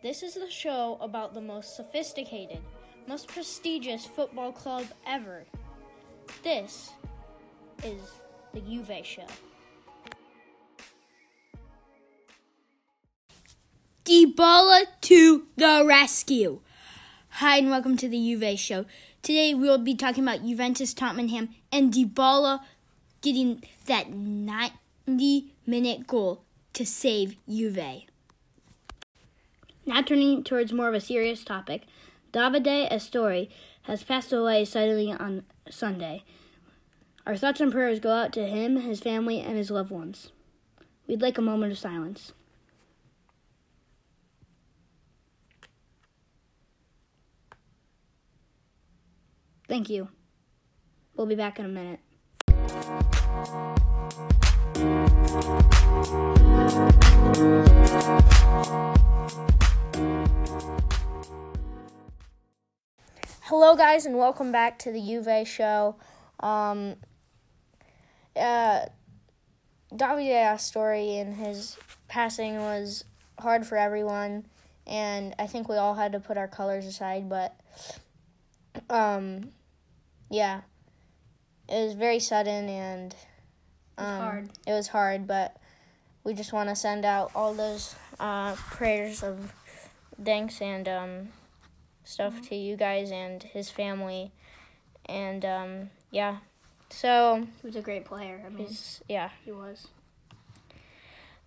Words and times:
This 0.00 0.22
is 0.22 0.34
the 0.34 0.48
show 0.48 0.96
about 1.00 1.34
the 1.34 1.40
most 1.40 1.74
sophisticated, 1.74 2.60
most 3.08 3.26
prestigious 3.26 4.06
football 4.06 4.52
club 4.52 4.86
ever. 5.04 5.42
This 6.44 6.90
is 7.82 8.00
the 8.54 8.60
Juve 8.60 9.04
Show. 9.04 9.26
Dybala 14.04 14.84
to 15.00 15.46
the 15.56 15.84
rescue. 15.84 16.60
Hi 17.30 17.56
and 17.56 17.68
welcome 17.68 17.96
to 17.96 18.08
the 18.08 18.18
Juve 18.18 18.56
Show. 18.56 18.84
Today 19.22 19.52
we 19.52 19.68
will 19.68 19.78
be 19.78 19.96
talking 19.96 20.22
about 20.22 20.44
Juventus 20.44 20.94
Tottenham 20.94 21.48
and 21.72 21.92
Dybala 21.92 22.60
getting 23.20 23.64
that 23.86 24.12
90 24.12 25.54
minute 25.66 26.06
goal 26.06 26.44
to 26.74 26.86
save 26.86 27.34
Juve. 27.48 28.07
Now 29.88 30.02
turning 30.02 30.44
towards 30.44 30.70
more 30.70 30.90
of 30.90 30.94
a 30.94 31.00
serious 31.00 31.42
topic, 31.42 31.84
Davide 32.30 32.92
Astori 32.92 33.48
has 33.84 34.02
passed 34.02 34.34
away 34.34 34.66
suddenly 34.66 35.10
on 35.10 35.44
Sunday. 35.70 36.24
Our 37.26 37.38
thoughts 37.38 37.62
and 37.62 37.72
prayers 37.72 37.98
go 37.98 38.12
out 38.12 38.34
to 38.34 38.46
him, 38.46 38.76
his 38.76 39.00
family, 39.00 39.40
and 39.40 39.56
his 39.56 39.70
loved 39.70 39.90
ones. 39.90 40.30
We'd 41.06 41.22
like 41.22 41.38
a 41.38 41.42
moment 41.42 41.72
of 41.72 41.78
silence. 41.78 42.34
Thank 49.68 49.88
you. 49.88 50.08
We'll 51.16 51.26
be 51.26 51.34
back 51.34 51.58
in 51.58 51.64
a 51.64 51.68
minute. 51.68 52.00
Hello, 63.42 63.76
guys, 63.76 64.06
and 64.06 64.18
welcome 64.18 64.52
back 64.52 64.78
to 64.80 64.92
the 64.92 65.00
Juve 65.00 65.46
show. 65.46 65.96
Um, 66.40 66.96
uh, 68.36 68.86
Davide 69.92 70.34
Astori 70.34 71.20
and 71.20 71.34
his 71.34 71.76
passing 72.08 72.56
was 72.56 73.04
hard 73.38 73.66
for 73.66 73.76
everyone, 73.78 74.46
and 74.86 75.34
I 75.38 75.46
think 75.46 75.68
we 75.68 75.76
all 75.76 75.94
had 75.94 76.12
to 76.12 76.20
put 76.20 76.36
our 76.36 76.48
colors 76.48 76.86
aside, 76.86 77.28
but 77.28 77.58
um, 78.90 79.50
yeah, 80.30 80.62
it 81.68 81.84
was 81.84 81.94
very 81.94 82.20
sudden 82.20 82.68
and 82.68 83.14
um, 83.96 84.06
It 84.06 84.10
was 84.10 84.18
hard. 84.18 84.50
It 84.66 84.72
was 84.72 84.88
hard, 84.88 85.26
but 85.26 85.56
we 86.24 86.34
just 86.34 86.52
want 86.52 86.68
to 86.68 86.76
send 86.76 87.04
out 87.04 87.30
all 87.34 87.54
those 87.54 87.94
uh, 88.20 88.54
prayers 88.54 89.22
of 89.22 89.52
thanks 90.22 90.60
and 90.60 90.88
um, 90.88 91.28
stuff 92.04 92.34
Mm-hmm. 92.34 92.42
to 92.44 92.54
you 92.56 92.76
guys 92.76 93.10
and 93.10 93.42
his 93.42 93.70
family, 93.70 94.32
and 95.06 95.44
um, 95.44 95.90
yeah. 96.10 96.38
So 96.90 97.46
He 97.60 97.66
was 97.66 97.76
a 97.76 97.82
great 97.82 98.04
player. 98.04 98.42
I 98.44 98.48
mean, 98.48 98.68
yeah. 99.08 99.30
he 99.44 99.52
was. 99.52 99.88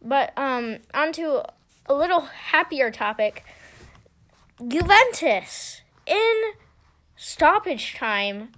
But 0.01 0.37
um, 0.37 0.77
on 0.93 1.11
to 1.13 1.43
a 1.87 1.93
little 1.93 2.21
happier 2.21 2.91
topic. 2.91 3.43
Juventus 4.67 5.81
in 6.05 6.41
stoppage 7.15 7.95
time. 7.95 8.49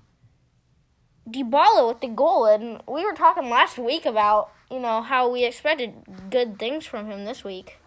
Dybala 1.29 1.87
with 1.87 2.01
the 2.01 2.09
goal, 2.09 2.45
and 2.45 2.81
we 2.85 3.05
were 3.05 3.13
talking 3.13 3.49
last 3.49 3.77
week 3.77 4.05
about 4.05 4.51
you 4.69 4.79
know 4.79 5.01
how 5.01 5.29
we 5.31 5.45
expected 5.45 5.93
good 6.29 6.59
things 6.59 6.85
from 6.85 7.09
him 7.09 7.23
this 7.23 7.45
week, 7.45 7.77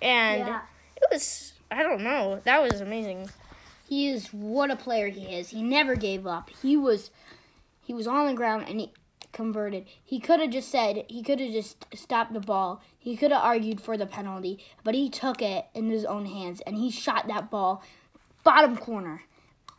and 0.00 0.46
Yeah. 0.46 0.62
it 0.96 1.02
was 1.12 1.51
I 1.72 1.82
don't 1.82 2.02
know 2.02 2.40
that 2.44 2.62
was 2.62 2.80
amazing. 2.80 3.30
He 3.88 4.08
is 4.08 4.28
what 4.28 4.70
a 4.70 4.76
player 4.76 5.08
he 5.08 5.22
is. 5.22 5.50
He 5.50 5.62
never 5.62 5.94
gave 5.94 6.26
up. 6.26 6.50
He 6.62 6.76
was 6.76 7.10
he 7.82 7.94
was 7.94 8.06
on 8.06 8.26
the 8.26 8.34
ground 8.34 8.66
and 8.68 8.80
he 8.80 8.92
converted. 9.32 9.86
He 10.04 10.20
could 10.20 10.40
have 10.40 10.50
just 10.50 10.70
said 10.70 11.04
he 11.08 11.22
could 11.22 11.40
have 11.40 11.52
just 11.52 11.86
stopped 11.94 12.34
the 12.34 12.40
ball. 12.40 12.82
He 12.98 13.16
could 13.16 13.32
have 13.32 13.42
argued 13.42 13.80
for 13.80 13.96
the 13.96 14.06
penalty, 14.06 14.58
but 14.84 14.94
he 14.94 15.08
took 15.08 15.40
it 15.42 15.66
in 15.74 15.90
his 15.90 16.04
own 16.04 16.26
hands 16.26 16.60
and 16.66 16.76
he 16.76 16.90
shot 16.90 17.26
that 17.28 17.50
ball 17.50 17.82
bottom 18.44 18.76
corner. 18.76 19.22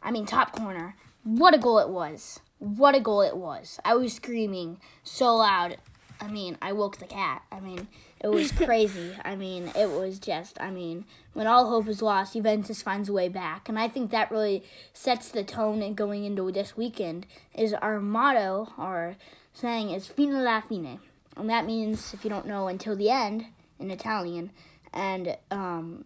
I 0.02 0.12
mean 0.12 0.26
top 0.26 0.52
corner. 0.52 0.96
What 1.24 1.54
a 1.54 1.58
goal 1.58 1.80
it 1.80 1.90
was. 1.90 2.40
What 2.60 2.96
a 2.96 3.00
goal 3.00 3.22
it 3.22 3.38
was. 3.38 3.80
I 3.86 3.96
was 3.96 4.14
screaming 4.14 4.80
so 5.04 5.36
loud. 5.36 5.78
I 6.20 6.28
mean, 6.28 6.58
I 6.62 6.72
woke 6.72 6.98
the 6.98 7.06
cat. 7.06 7.44
I 7.52 7.60
mean, 7.60 7.88
it 8.24 8.30
was 8.30 8.52
crazy. 8.54 9.16
I 9.24 9.36
mean, 9.36 9.72
it 9.76 9.90
was 9.90 10.18
just, 10.18 10.60
I 10.62 10.72
mean, 10.72 11.06
when 11.34 11.46
all 11.46 11.70
hope 11.70 11.88
is 11.88 12.02
lost, 12.02 12.34
Juventus 12.34 12.82
finds 12.82 13.10
a 13.10 13.14
way 13.14 13.28
back. 13.28 13.68
And 13.68 13.78
I 13.78 13.90
think 13.90 14.12
that 14.12 14.32
really 14.32 14.64
sets 14.94 15.30
the 15.30 15.44
tone 15.44 15.82
in 15.82 15.94
going 15.94 16.24
into 16.24 16.50
this 16.52 16.78
weekend 16.78 17.28
is 17.54 17.74
our 17.74 18.00
motto, 18.00 18.72
our 18.78 19.18
saying 19.54 19.90
is 19.90 20.08
fino 20.08 20.40
la 20.40 20.62
fine. 20.62 21.00
And 21.36 21.50
that 21.50 21.66
means, 21.66 22.14
if 22.14 22.24
you 22.24 22.30
don't 22.30 22.48
know, 22.48 22.68
until 22.68 22.96
the 22.96 23.10
end 23.10 23.46
in 23.80 23.92
Italian. 23.92 24.52
And 24.94 25.38
um, 25.52 26.06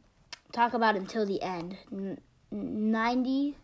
talk 0.51 0.73
about 0.73 0.95
until 0.95 1.25
the 1.25 1.41
end. 1.41 1.77
N- 1.91 2.19
90 2.49 3.57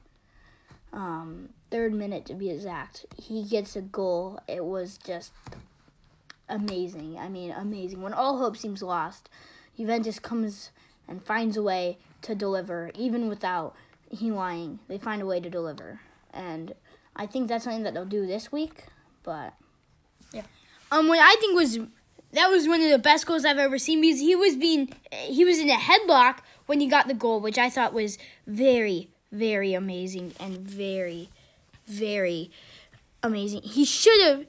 um, 0.91 1.49
third 1.71 1.93
minute 1.93 2.25
to 2.25 2.33
be 2.33 2.49
exact. 2.49 3.05
He 3.17 3.43
gets 3.43 3.75
a 3.75 3.81
goal. 3.81 4.39
It 4.47 4.63
was 4.63 4.97
just 4.97 5.31
amazing. 6.49 7.17
I 7.19 7.29
mean, 7.29 7.51
amazing. 7.51 8.01
When 8.01 8.13
all 8.13 8.37
hope 8.37 8.57
seems 8.57 8.81
lost, 8.81 9.29
Juventus 9.77 10.19
comes 10.19 10.71
and 11.07 11.23
finds 11.23 11.57
a 11.57 11.63
way 11.63 11.97
to 12.21 12.35
deliver, 12.35 12.91
even 12.95 13.27
without 13.27 13.75
Higuaín. 14.13 14.79
They 14.87 14.97
find 14.97 15.21
a 15.21 15.25
way 15.25 15.39
to 15.39 15.49
deliver, 15.49 15.99
and 16.33 16.73
I 17.15 17.25
think 17.25 17.47
that's 17.47 17.63
something 17.65 17.83
that 17.83 17.93
they'll 17.93 18.05
do 18.05 18.25
this 18.25 18.51
week. 18.51 18.85
But 19.23 19.53
yeah, 20.31 20.43
Um, 20.91 21.07
what 21.07 21.19
I 21.19 21.35
think 21.39 21.55
was 21.55 21.79
that 22.31 22.49
was 22.49 22.67
one 22.67 22.81
of 22.81 22.89
the 22.89 22.99
best 22.99 23.25
goals 23.25 23.45
I've 23.45 23.57
ever 23.57 23.77
seen 23.77 24.01
because 24.01 24.19
he 24.19 24.35
was 24.35 24.55
being 24.55 24.93
he 25.11 25.43
was 25.45 25.59
in 25.59 25.69
a 25.69 25.77
headlock 25.77 26.39
when 26.65 26.79
he 26.79 26.87
got 26.87 27.07
the 27.07 27.13
goal, 27.13 27.39
which 27.39 27.57
I 27.57 27.69
thought 27.69 27.93
was 27.93 28.17
very 28.47 29.09
very 29.31 29.73
amazing 29.73 30.33
and 30.39 30.57
very 30.59 31.29
very 31.87 32.51
amazing. 33.21 33.61
He 33.63 33.85
should 33.85 34.21
have, 34.21 34.45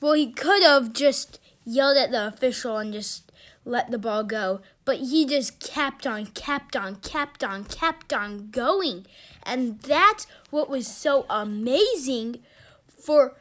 well, 0.00 0.12
he 0.12 0.30
could 0.30 0.62
have 0.62 0.92
just 0.92 1.40
yelled 1.64 1.96
at 1.96 2.10
the 2.10 2.26
official 2.26 2.78
and 2.78 2.92
just 2.92 3.30
let 3.64 3.90
the 3.90 3.98
ball 3.98 4.24
go, 4.24 4.60
but 4.84 4.98
he 4.98 5.26
just 5.26 5.60
kept 5.60 6.06
on, 6.06 6.26
kept 6.26 6.74
on, 6.74 6.96
kept 6.96 7.44
on, 7.44 7.64
kept 7.64 8.12
on 8.12 8.50
going, 8.50 9.06
and 9.42 9.80
that's 9.80 10.26
what 10.50 10.70
was 10.70 10.86
so 10.86 11.26
amazing 11.28 12.38
for 12.86 13.36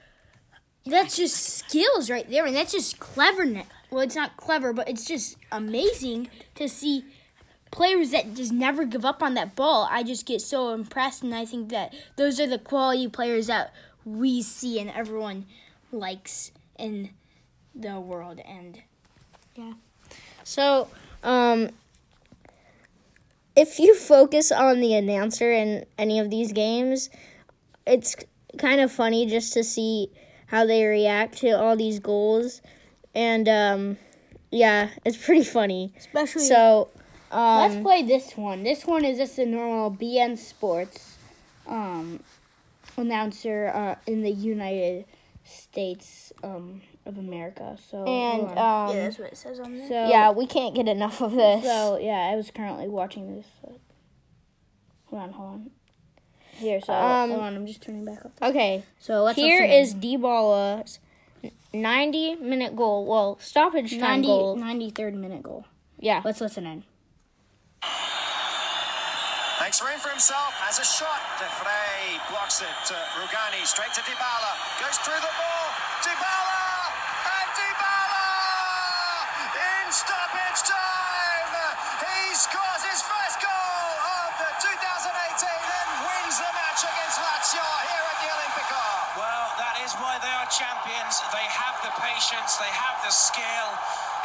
that's 0.85 1.18
just 1.18 1.35
skills 1.35 2.09
right 2.09 2.29
there, 2.29 2.45
and 2.45 2.56
that's 2.56 2.72
just 2.72 3.00
cleverness. 3.00 3.68
Well, 3.89 4.01
it's 4.01 4.16
not 4.16 4.38
clever, 4.38 4.74
but 4.74 4.89
it's 4.89 5.06
just 5.06 5.38
amazing 5.51 6.29
to 6.56 6.68
see 6.68 7.06
players 7.72 8.12
that 8.12 8.34
just 8.34 8.51
never 8.51 8.85
give 8.85 9.06
up 9.06 9.22
on 9.22 9.34
that 9.35 9.56
ball. 9.56 9.88
I 9.89 10.03
just 10.03 10.25
get 10.25 10.41
so 10.41 10.74
impressed, 10.74 11.24
and 11.24 11.34
I 11.34 11.45
think 11.45 11.69
that 11.69 11.94
those 12.16 12.39
are 12.39 12.47
the 12.47 12.59
quality 12.59 13.07
players 13.07 13.47
that 13.47 13.74
we 14.06 14.41
see 14.41 14.79
and 14.79 14.89
everyone 14.89 15.45
likes 15.92 16.52
in 16.78 17.12
the 17.75 18.00
world. 18.00 18.40
And 18.40 18.81
yeah, 19.56 19.74
so 20.44 20.88
um, 21.24 21.70
if 23.56 23.80
you 23.80 23.96
focus 23.96 24.52
on 24.52 24.80
the 24.80 24.94
announcer 24.96 25.52
in 25.52 25.86
any 25.98 26.20
of 26.20 26.30
these 26.30 26.52
games, 26.52 27.09
it's 27.86 28.16
kind 28.58 28.81
of 28.81 28.92
funny 28.92 29.25
just 29.25 29.53
to 29.53 29.64
see 29.64 30.12
how 30.48 30.66
they 30.66 30.86
react 30.86 31.38
to 31.40 31.50
all 31.52 31.75
these 31.75 32.00
goals, 32.00 32.62
and 33.14 33.50
um, 33.50 33.98
yeah, 34.52 34.90
it's 35.06 35.18
pretty 35.18 35.44
funny. 35.44 35.94
especially 35.98 36.46
So 36.46 36.90
um, 37.31 37.58
Let's 37.58 37.81
play 37.81 38.04
this 38.04 38.38
one. 38.38 38.64
This 38.64 38.86
one 38.86 39.04
is 39.04 39.18
just 39.18 39.38
a 39.38 39.45
normal 39.45 39.92
beIN 39.92 40.38
Sports 40.38 41.18
um, 41.68 42.22
announcer 42.95 43.72
uh, 43.74 43.95
in 44.10 44.22
the 44.22 44.31
United 44.31 45.06
States 45.47 46.31
um, 46.44 46.81
of 47.05 47.17
America. 47.17 47.77
So 47.89 48.03
and 48.05 48.44
um, 48.49 48.55
yeah, 48.55 48.89
yeah, 48.94 49.03
that's 49.03 49.19
what 49.19 49.31
it 49.31 49.38
says 49.38 49.59
on 49.59 49.77
there. 49.77 49.88
So 49.88 50.09
yeah, 50.09 50.31
we 50.31 50.45
can't 50.45 50.75
get 50.75 50.88
enough 50.88 51.21
of 51.21 51.31
this. 51.31 51.63
So 51.63 51.97
yeah, 51.97 52.29
I 52.31 52.35
was 52.35 52.51
currently 52.51 52.88
watching 52.88 53.35
this. 53.35 53.45
hold 55.05 55.21
on, 55.23 55.31
hold 55.31 55.49
on. 55.53 55.71
Here, 56.57 56.81
so 56.81 56.91
Um, 56.94 57.29
hold 57.29 57.41
on. 57.44 57.55
I'm 57.55 57.67
just 57.67 57.81
turning 57.83 58.03
back 58.03 58.25
up. 58.25 58.31
okay, 58.41 58.83
So 58.99 59.23
let's 59.23 59.38
here 59.38 59.61
listen 59.61 59.71
in. 59.71 59.83
is 59.83 59.95
Dybala's 60.21 60.99
90 61.73 62.35
minute 62.35 62.75
goal. 62.75 63.05
Well, 63.05 63.38
stoppage 63.39 63.91
time 63.91 64.21
90, 64.21 64.27
goal. 64.27 64.57
93rd 64.57 65.13
minute 65.13 65.44
goal. 65.44 65.65
Yeah. 65.99 66.21
Let's 66.25 66.41
listen 66.41 66.65
in 66.65 66.83
looks 69.77 69.94
for 69.94 70.09
for 70.09 70.09
himself, 70.09 70.53
has 70.57 70.79
a 70.81 70.88
shot. 70.88 71.21
de 71.38 71.45
Vrij 71.62 72.18
blocks 72.33 72.62
it. 72.65 72.85
Rugani 73.21 73.62
straight 73.62 73.94
to 73.94 74.01
Dybala, 74.01 74.53
goes 74.81 74.97
through 75.06 75.21
the 75.21 75.33
ball. 75.38 75.68
Dybala! 76.01 76.65
And 77.29 77.50
Dybala! 77.53 78.25
In 79.53 79.85
stoppage 79.94 80.62
time! 80.65 81.53
He 82.01 82.33
scores 82.33 82.83
his 82.89 83.06
first 83.06 83.38
goal 83.38 83.89
of 84.18 84.29
the 84.41 84.50
2018 84.65 85.45
and 85.45 85.89
wins 86.09 86.38
the 86.41 86.51
match 86.57 86.81
against 86.81 87.21
Lazio 87.21 87.68
here 87.85 88.06
at 88.07 88.18
the 88.18 88.30
Olimpico. 88.33 88.85
Well, 89.21 89.45
that 89.62 89.77
is 89.85 89.94
why 90.01 90.18
they 90.18 90.33
are 90.41 90.50
champions. 90.50 91.21
They 91.30 91.45
have 91.53 91.77
the 91.85 91.94
patience, 92.01 92.57
they 92.57 92.73
have 92.73 92.97
the 93.06 93.13
skill. 93.13 93.69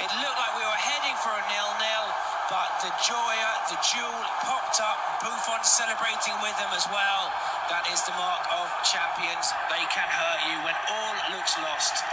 It 0.00 0.10
looked 0.22 0.38
like 0.38 0.54
we 0.56 0.64
were 0.64 0.80
heading 0.80 1.16
for 1.20 1.34
a 1.34 1.42
nil-nil, 1.50 2.06
but 2.48 2.70
the 2.80 2.92
Joya, 3.04 3.50
the 3.68 3.78
jewel 3.84 4.22
popped 4.46 4.80
up. 4.80 4.98
Buffon 5.20 5.62
celebrating 5.64 6.36
with 6.40 6.56
them 6.56 6.72
as 6.72 6.86
well. 6.88 7.32
That 7.68 7.88
is 7.92 8.00
the 8.08 8.14
mark 8.16 8.44
of 8.52 8.68
champions. 8.84 9.52
They 9.68 9.84
can 9.92 10.08
hurt 10.08 10.40
you 10.48 10.56
when 10.64 10.76
all 10.88 11.14
looks 11.36 11.54
lost. 11.58 12.04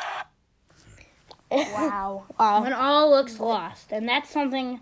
Wow. 1.52 2.26
Wow. 2.40 2.64
When 2.64 2.74
all 2.74 3.10
looks 3.10 3.40
lost. 3.40 3.92
And 3.92 4.08
that's 4.08 4.30
something 4.30 4.80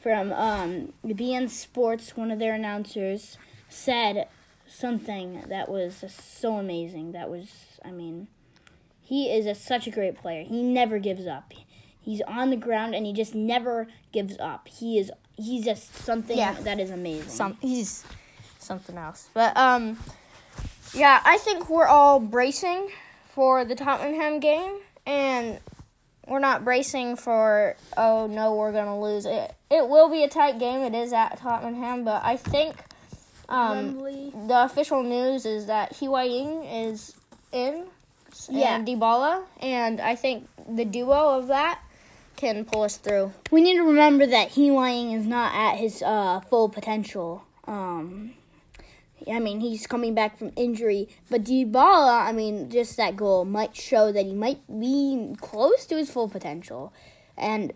from 0.00 0.32
um, 0.32 0.92
beIN 1.04 1.48
Sports, 1.48 2.16
one 2.16 2.30
of 2.30 2.38
their 2.38 2.54
announcers, 2.54 3.38
said 3.68 4.28
something 4.66 5.44
that 5.48 5.68
was 5.68 6.04
so 6.10 6.56
amazing. 6.56 7.12
That 7.12 7.30
was, 7.30 7.78
I 7.84 7.90
mean, 7.90 8.28
he 9.00 9.30
is 9.30 9.46
a, 9.46 9.54
such 9.54 9.86
a 9.86 9.90
great 9.90 10.16
player. 10.16 10.42
He 10.44 10.62
never 10.62 10.98
gives 10.98 11.26
up. 11.26 11.52
He's 12.04 12.20
on 12.22 12.50
the 12.50 12.56
ground 12.56 12.94
and 12.94 13.06
he 13.06 13.12
just 13.12 13.34
never 13.34 13.86
gives 14.12 14.38
up. 14.38 14.68
He 14.68 14.98
is 14.98 15.10
he's 15.36 15.64
just 15.64 15.94
something 15.94 16.36
Yeah. 16.36 16.54
that 16.62 16.78
is 16.80 16.90
amazing. 16.90 17.28
some 17.30 17.56
he's 17.60 18.04
something 18.58 18.96
else. 18.98 19.28
But 19.34 19.56
um 19.56 19.98
yeah, 20.94 21.20
I 21.24 21.38
think 21.38 21.70
we're 21.70 21.86
all 21.86 22.20
bracing 22.20 22.88
for 23.30 23.64
the 23.64 23.74
Tottenham 23.74 24.40
game 24.40 24.74
and 25.06 25.58
we're 26.26 26.38
not 26.38 26.64
bracing 26.64 27.16
for 27.16 27.76
oh 27.96 28.26
no, 28.26 28.54
we're 28.54 28.72
going 28.72 28.86
to 28.86 28.96
lose. 28.96 29.24
It 29.26 29.54
it 29.70 29.88
will 29.88 30.08
be 30.10 30.22
a 30.22 30.28
tight 30.28 30.58
game. 30.58 30.80
It 30.82 30.94
is 30.94 31.12
at 31.12 31.38
Tottenham, 31.38 32.04
but 32.04 32.22
I 32.24 32.36
think 32.36 32.76
um 33.48 33.98
the 34.00 34.64
official 34.64 35.02
news 35.02 35.46
is 35.46 35.66
that 35.66 35.94
Higuaín 35.94 36.90
is 36.90 37.14
in 37.52 37.86
Yeah. 38.48 38.76
and 38.76 38.86
Dybala 38.86 39.44
and 39.60 40.00
I 40.00 40.14
think 40.14 40.48
the 40.68 40.84
duo 40.84 41.38
of 41.38 41.48
that 41.48 41.80
can 42.36 42.64
pull 42.64 42.82
us 42.82 42.96
through. 42.96 43.32
We 43.50 43.60
need 43.60 43.76
to 43.76 43.82
remember 43.82 44.26
that 44.26 44.50
Higuaín 44.50 45.16
is 45.16 45.26
not 45.26 45.54
at 45.54 45.78
his 45.78 46.02
uh, 46.02 46.40
full 46.40 46.68
potential. 46.68 47.44
Um, 47.64 48.34
I 49.30 49.38
mean, 49.38 49.60
he's 49.60 49.86
coming 49.86 50.14
back 50.14 50.36
from 50.36 50.52
injury, 50.56 51.08
but 51.30 51.44
Dybala, 51.44 52.26
I 52.26 52.32
mean, 52.32 52.70
just 52.70 52.96
that 52.96 53.16
goal 53.16 53.44
might 53.44 53.76
show 53.76 54.10
that 54.10 54.26
he 54.26 54.32
might 54.32 54.60
be 54.68 55.34
close 55.40 55.86
to 55.86 55.96
his 55.96 56.10
full 56.10 56.28
potential. 56.28 56.92
And 57.36 57.72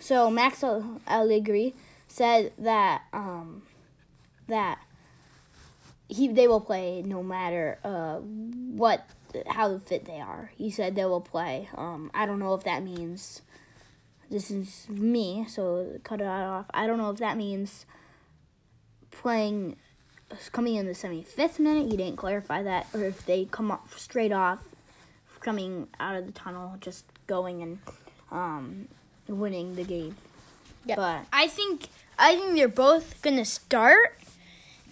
so 0.00 0.30
Max 0.30 0.64
Allegri 0.64 1.74
said 2.08 2.52
that 2.58 3.02
um, 3.12 3.62
that 4.48 4.78
he 6.08 6.28
they 6.28 6.48
will 6.48 6.60
play 6.60 7.02
no 7.02 7.22
matter 7.22 7.78
uh, 7.84 8.16
what 8.16 9.08
how 9.46 9.78
fit 9.78 10.04
they 10.04 10.20
are. 10.20 10.50
He 10.56 10.70
said 10.70 10.94
they 10.94 11.04
will 11.04 11.20
play. 11.20 11.68
Um, 11.76 12.10
I 12.14 12.26
don't 12.26 12.38
know 12.38 12.54
if 12.54 12.64
that 12.64 12.82
means 12.82 13.42
this 14.30 14.50
is 14.50 14.88
me, 14.88 15.46
so 15.48 15.98
cut 16.04 16.20
it 16.20 16.26
off. 16.26 16.66
I 16.72 16.86
don't 16.86 16.98
know 16.98 17.10
if 17.10 17.18
that 17.18 17.36
means 17.36 17.86
playing 19.10 19.76
coming 20.52 20.76
in 20.76 20.86
the 20.86 20.92
75th 20.92 21.58
minute. 21.58 21.90
He 21.90 21.96
didn't 21.96 22.16
clarify 22.16 22.62
that, 22.62 22.86
or 22.92 23.04
if 23.04 23.24
they 23.24 23.46
come 23.46 23.70
up 23.70 23.88
straight 23.96 24.32
off, 24.32 24.60
coming 25.40 25.88
out 25.98 26.16
of 26.16 26.26
the 26.26 26.32
tunnel, 26.32 26.74
just 26.80 27.04
going 27.26 27.62
and 27.62 27.78
um, 28.30 28.88
winning 29.26 29.76
the 29.76 29.84
game. 29.84 30.16
But 30.96 31.26
I 31.32 31.48
think 31.48 31.88
I 32.18 32.36
think 32.36 32.54
they're 32.54 32.68
both 32.68 33.20
gonna 33.22 33.44
start, 33.44 34.18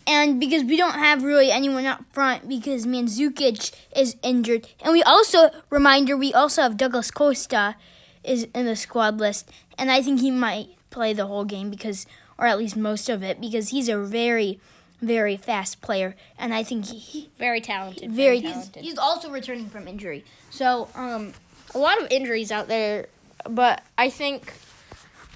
and 0.07 0.39
because 0.41 0.65
we 0.65 0.77
don't 0.77 0.95
have 0.99 1.23
really 1.25 1.51
anyone 1.51 1.87
up 1.87 2.03
front 2.13 2.49
because 2.49 2.87
Mandzukic 2.87 3.73
is 3.95 4.17
injured, 4.23 4.69
and 4.83 4.93
we 4.93 5.03
also 5.03 5.51
reminder 5.71 6.17
we 6.17 6.33
also 6.33 6.63
have 6.63 6.77
Douglas 6.77 7.11
Costa 7.11 7.77
is 8.25 8.47
in 8.55 8.67
the 8.67 8.77
squad 8.77 9.19
list, 9.19 9.51
and 9.79 9.91
I 9.91 10.03
think 10.03 10.21
he 10.21 10.31
might 10.31 10.69
play 10.91 11.13
the 11.13 11.27
whole 11.27 11.45
game 11.45 11.71
because, 11.71 12.07
or 12.39 12.47
at 12.47 12.59
least 12.59 12.77
most 12.77 13.09
of 13.09 13.23
it, 13.23 13.41
because 13.41 13.69
he's 13.69 13.89
a 13.89 13.99
very, 13.99 14.59
very 15.01 15.37
fast 15.37 15.81
player, 15.81 16.17
and 16.39 16.53
I 16.55 16.63
think 16.63 16.87
he 16.87 17.29
very 17.39 17.61
talented. 17.61 18.11
very 18.13 18.41
He's- 18.41 18.53
talented. 18.53 18.83
He's 18.85 18.99
also 18.99 19.31
returning 19.31 19.69
from 19.69 19.87
injury. 19.89 20.25
So 20.51 20.89
um, 20.95 21.33
a 21.75 21.79
lot 21.79 22.01
of 22.03 22.11
injuries 22.11 22.51
out 22.51 22.67
there, 22.69 23.07
but 23.49 23.83
I 23.99 24.11
think 24.11 24.53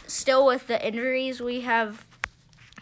still 0.06 0.46
with 0.46 0.66
the 0.66 0.84
injuries, 0.84 1.40
we 1.40 1.60
have 1.60 2.04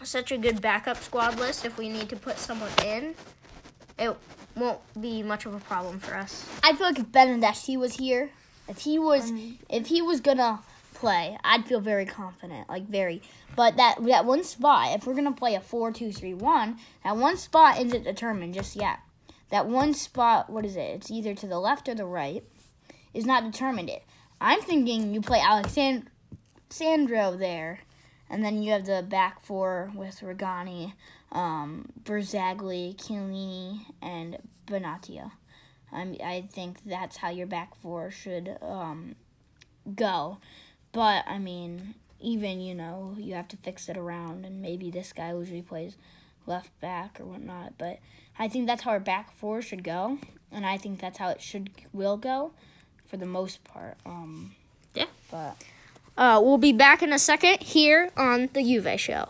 such 0.02 0.32
a 0.32 0.38
good 0.38 0.60
backup 0.60 0.96
squad 0.98 1.38
list. 1.38 1.64
If 1.64 1.78
we 1.78 1.88
need 1.88 2.08
to 2.08 2.16
put 2.16 2.38
someone 2.38 2.70
in, 2.84 3.14
it 3.98 4.16
won't 4.56 4.80
be 5.00 5.22
much 5.22 5.46
of 5.46 5.54
a 5.54 5.60
problem 5.60 5.98
for 5.98 6.14
us. 6.14 6.46
I 6.62 6.74
feel 6.74 6.86
like 6.86 6.98
if 6.98 7.06
Bernardeschi 7.06 7.78
was 7.78 7.96
here, 7.96 8.30
if 8.68 8.78
he 8.78 8.98
was, 8.98 9.30
um, 9.30 9.58
if 9.68 9.86
he 9.86 10.02
was 10.02 10.20
gonna 10.20 10.60
play, 10.94 11.38
I'd 11.44 11.66
feel 11.66 11.80
very 11.80 12.06
confident, 12.06 12.68
like 12.68 12.86
very. 12.86 13.22
But 13.56 13.76
that 13.76 14.04
that 14.04 14.24
one 14.24 14.44
spot, 14.44 14.94
if 14.94 15.06
we're 15.06 15.14
gonna 15.14 15.32
play 15.32 15.54
a 15.54 15.60
four-two-three-one, 15.60 16.78
that 17.04 17.16
one 17.16 17.36
spot 17.36 17.80
isn't 17.80 18.04
determined 18.04 18.54
just 18.54 18.76
yet. 18.76 18.98
That 19.50 19.66
one 19.66 19.94
spot, 19.94 20.50
what 20.50 20.66
is 20.66 20.76
it? 20.76 20.90
It's 20.90 21.10
either 21.10 21.34
to 21.34 21.46
the 21.46 21.58
left 21.58 21.88
or 21.88 21.94
the 21.94 22.04
right, 22.04 22.44
is 23.14 23.24
not 23.24 23.44
determined. 23.50 23.88
It. 23.88 24.02
I'm 24.40 24.60
thinking 24.60 25.14
you 25.14 25.22
play 25.22 25.40
Alexand- 25.40 26.08
Sandro 26.68 27.34
there, 27.34 27.80
and 28.30 28.44
then 28.44 28.62
you 28.62 28.72
have 28.72 28.86
the 28.86 29.04
back 29.08 29.44
four 29.44 29.90
with 29.94 30.20
Rugani, 30.20 30.92
um, 31.32 31.90
Barzagli, 32.02 32.96
Chiellini, 32.96 33.80
and 34.02 34.38
Benatia. 34.66 35.32
I 35.92 36.16
I 36.22 36.48
think 36.52 36.84
that's 36.84 37.18
how 37.18 37.30
your 37.30 37.46
back 37.46 37.74
four 37.74 38.10
should 38.10 38.56
um, 38.60 39.14
go. 39.94 40.38
But 40.92 41.24
I 41.26 41.38
mean, 41.38 41.94
even 42.20 42.60
you 42.60 42.74
know, 42.74 43.14
you 43.18 43.34
have 43.34 43.48
to 43.48 43.56
fix 43.56 43.88
it 43.88 43.96
around, 43.96 44.44
and 44.44 44.60
maybe 44.60 44.90
this 44.90 45.12
guy 45.12 45.32
usually 45.32 45.62
plays 45.62 45.96
left 46.46 46.78
back 46.80 47.20
or 47.20 47.24
whatnot. 47.26 47.74
But 47.78 47.98
I 48.38 48.48
think 48.48 48.66
that's 48.66 48.82
how 48.82 48.92
our 48.92 49.00
back 49.00 49.32
four 49.34 49.62
should 49.62 49.82
go, 49.84 50.18
and 50.52 50.66
I 50.66 50.76
think 50.78 51.00
that's 51.00 51.18
how 51.18 51.28
it 51.30 51.40
should 51.40 51.70
will 51.92 52.16
go, 52.16 52.52
for 53.06 53.16
the 53.16 53.26
most 53.26 53.64
part. 53.64 53.96
Um, 54.04 54.54
Yeah. 54.94 55.06
But 55.30 55.56
Uh, 56.18 56.40
we'll 56.42 56.58
be 56.58 56.72
back 56.72 57.00
in 57.00 57.12
a 57.12 57.18
second 57.18 57.62
here 57.62 58.10
on 58.16 58.48
the 58.52 58.60
Juve 58.60 58.98
Show. 58.98 59.28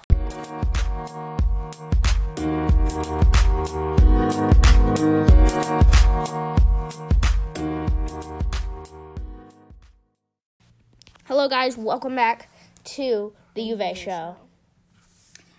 Hello, 11.26 11.46
guys. 11.46 11.76
Welcome 11.76 12.16
back 12.16 12.48
to 12.84 13.34
the 13.52 13.68
Juve 13.68 13.94
Show. 13.94 14.36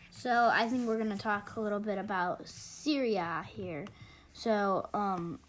So 0.10 0.50
I 0.52 0.68
think 0.68 0.88
we're 0.88 0.98
gonna 0.98 1.16
talk 1.16 1.58
a 1.58 1.62
little 1.62 1.80
bit 1.80 2.00
about 2.00 2.48
Serie 2.48 3.18
A 3.18 3.44
here. 3.48 3.86
So 4.34 4.90
um, 4.96 5.40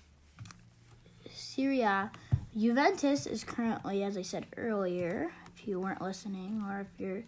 Serie 1.32 1.80
A, 1.80 2.12
Juventus 2.54 3.26
is 3.26 3.44
currently, 3.44 4.04
as 4.04 4.18
I 4.18 4.22
said 4.22 4.44
earlier, 4.58 5.32
if 5.60 5.68
you 5.68 5.80
weren't 5.80 6.00
listening 6.00 6.62
or 6.66 6.80
if 6.80 6.88
you're 6.98 7.22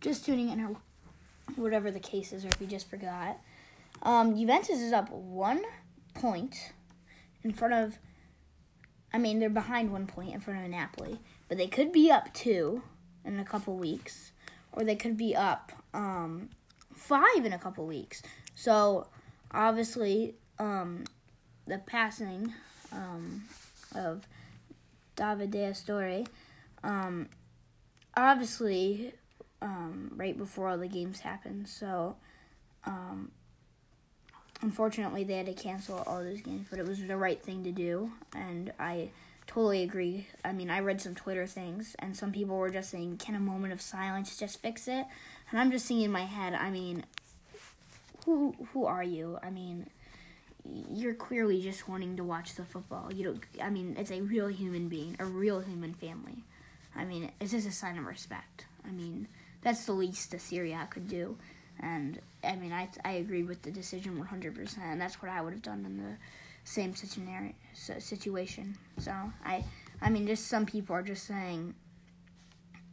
just 0.00 0.24
tuning 0.24 0.50
in 0.50 0.60
or 0.60 0.76
whatever 1.56 1.90
the 1.90 2.00
case 2.00 2.32
is, 2.32 2.44
or 2.44 2.48
if 2.48 2.60
you 2.60 2.66
just 2.66 2.88
forgot, 2.88 3.38
um, 4.02 4.36
Juventus 4.36 4.80
is 4.80 4.92
up 4.92 5.10
one 5.10 5.62
point 6.14 6.72
in 7.42 7.52
front 7.52 7.74
of. 7.74 7.98
I 9.12 9.18
mean, 9.18 9.38
they're 9.38 9.48
behind 9.48 9.92
one 9.92 10.06
point 10.06 10.34
in 10.34 10.40
front 10.40 10.62
of 10.62 10.70
Napoli, 10.70 11.18
but 11.48 11.56
they 11.56 11.68
could 11.68 11.92
be 11.92 12.10
up 12.10 12.34
two 12.34 12.82
in 13.24 13.38
a 13.38 13.44
couple 13.44 13.76
weeks, 13.76 14.32
or 14.72 14.84
they 14.84 14.96
could 14.96 15.16
be 15.16 15.34
up 15.34 15.72
um, 15.94 16.50
five 16.94 17.44
in 17.44 17.52
a 17.52 17.58
couple 17.58 17.86
weeks. 17.86 18.22
So 18.54 19.06
obviously, 19.52 20.34
um, 20.58 21.04
the 21.66 21.78
passing 21.78 22.52
um, 22.92 23.44
of 23.94 24.26
Davide 25.16 25.50
De 25.50 25.58
Astori, 25.58 26.26
um, 26.82 27.28
obviously, 28.16 29.12
um, 29.62 30.12
right 30.16 30.36
before 30.36 30.68
all 30.68 30.78
the 30.78 30.88
games 30.88 31.20
happened. 31.20 31.68
So, 31.68 32.16
um, 32.84 33.30
unfortunately, 34.62 35.24
they 35.24 35.34
had 35.34 35.46
to 35.46 35.54
cancel 35.54 36.02
all 36.06 36.22
those 36.22 36.40
games, 36.40 36.66
but 36.70 36.78
it 36.78 36.86
was 36.86 37.04
the 37.04 37.16
right 37.16 37.40
thing 37.40 37.64
to 37.64 37.72
do, 37.72 38.12
and 38.34 38.72
I 38.78 39.10
totally 39.46 39.82
agree. 39.82 40.26
I 40.44 40.52
mean, 40.52 40.70
I 40.70 40.80
read 40.80 41.00
some 41.00 41.14
Twitter 41.14 41.46
things, 41.46 41.94
and 41.98 42.16
some 42.16 42.32
people 42.32 42.56
were 42.56 42.70
just 42.70 42.90
saying, 42.90 43.18
"Can 43.18 43.34
a 43.34 43.40
moment 43.40 43.72
of 43.72 43.80
silence 43.80 44.36
just 44.36 44.60
fix 44.60 44.88
it?" 44.88 45.06
And 45.50 45.60
I'm 45.60 45.70
just 45.70 45.86
thinking 45.86 46.06
in 46.06 46.10
my 46.10 46.24
head, 46.24 46.54
I 46.54 46.70
mean, 46.70 47.04
who 48.24 48.54
who 48.72 48.86
are 48.86 49.04
you? 49.04 49.38
I 49.42 49.50
mean, 49.50 49.88
you're 50.92 51.14
clearly 51.14 51.60
just 51.60 51.88
wanting 51.88 52.16
to 52.16 52.24
watch 52.24 52.54
the 52.54 52.64
football. 52.64 53.12
You 53.12 53.24
don't. 53.24 53.44
I 53.62 53.70
mean, 53.70 53.96
it's 53.98 54.10
a 54.10 54.20
real 54.20 54.48
human 54.48 54.88
being, 54.88 55.16
a 55.18 55.24
real 55.24 55.60
human 55.60 55.94
family. 55.94 56.44
I 56.96 57.04
mean, 57.04 57.30
it's 57.40 57.52
just 57.52 57.68
a 57.68 57.72
sign 57.72 57.98
of 57.98 58.06
respect. 58.06 58.66
I 58.86 58.90
mean, 58.90 59.28
that's 59.62 59.84
the 59.84 59.92
least 59.92 60.38
Serie 60.38 60.72
A 60.72 60.86
could 60.90 61.08
do. 61.08 61.36
And 61.80 62.20
I 62.42 62.56
mean, 62.56 62.72
I 62.72 62.88
I 63.04 63.12
agree 63.12 63.42
with 63.42 63.62
the 63.62 63.70
decision 63.70 64.24
100%. 64.24 64.78
And 64.78 65.00
that's 65.00 65.20
what 65.20 65.30
I 65.30 65.40
would 65.40 65.52
have 65.52 65.62
done 65.62 65.84
in 65.84 65.98
the 65.98 66.16
same 66.64 66.94
situation. 66.94 68.76
So 68.98 69.12
I 69.44 69.64
I 70.00 70.10
mean, 70.10 70.26
just 70.26 70.46
some 70.46 70.66
people 70.66 70.96
are 70.96 71.02
just 71.02 71.24
saying, 71.24 71.74